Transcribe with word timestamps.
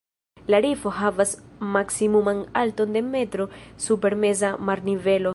La 0.53 0.59
rifo 0.65 0.91
havas 0.99 1.33
maksimuman 1.75 2.41
alton 2.63 2.97
de 2.97 3.03
metro 3.11 3.47
super 3.87 4.17
meza 4.25 4.55
marnivelo. 4.71 5.29